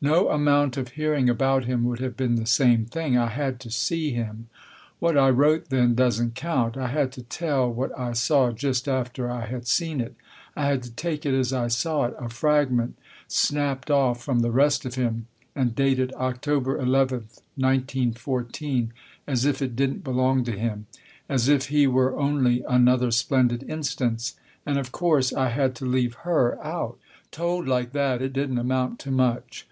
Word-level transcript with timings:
No 0.00 0.28
amount 0.28 0.76
of 0.76 0.90
hearing 0.90 1.28
about 1.28 1.64
him 1.64 1.82
would 1.82 1.98
have 1.98 2.16
been 2.16 2.36
the 2.36 2.46
same 2.46 2.84
thing. 2.86 3.18
I 3.18 3.26
had 3.26 3.58
to 3.58 3.68
see 3.68 4.12
him. 4.12 4.46
What 5.00 5.16
I 5.16 5.28
wrote 5.30 5.70
then 5.70 5.96
doesn't 5.96 6.36
count. 6.36 6.76
I 6.76 6.86
had 6.86 7.10
to 7.14 7.22
tell 7.22 7.68
what 7.68 7.90
I 7.98 8.12
saw 8.12 8.52
just 8.52 8.86
after 8.86 9.28
I 9.28 9.46
had 9.46 9.66
seen 9.66 10.00
it. 10.00 10.14
I 10.54 10.66
had 10.66 10.84
to 10.84 10.92
take 10.92 11.26
it 11.26 11.34
as 11.36 11.52
I 11.52 11.66
saw 11.66 12.04
it, 12.04 12.14
a 12.16 12.28
fragment 12.28 12.96
snapped 13.26 13.90
off 13.90 14.22
from 14.22 14.38
the 14.38 14.52
rest 14.52 14.84
of 14.84 14.94
him, 14.94 15.26
and 15.56 15.74
dated 15.74 16.12
October 16.12 16.80
nth, 16.80 17.42
1914, 17.56 18.92
as 19.26 19.44
if 19.44 19.60
it 19.60 19.74
didn't 19.74 20.04
belong 20.04 20.44
to 20.44 20.52
him; 20.52 20.86
as 21.28 21.48
if 21.48 21.70
he 21.70 21.88
were 21.88 22.16
only 22.16 22.62
another 22.68 23.10
splendid 23.10 23.64
instance. 23.64 24.36
And 24.64 24.78
of 24.78 24.92
course 24.92 25.32
I 25.32 25.48
had 25.48 25.74
to 25.74 25.84
leave 25.84 26.14
her 26.22 26.56
out. 26.64 27.00
Told 27.32 27.66
like 27.66 27.90
that, 27.94 28.22
it 28.22 28.32
didn't 28.32 28.58
amount 28.58 29.00
to 29.00 29.10
much. 29.10 29.66